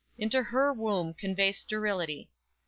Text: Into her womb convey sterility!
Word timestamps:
Into 0.17 0.41
her 0.41 0.73
womb 0.73 1.13
convey 1.13 1.51
sterility! 1.51 2.27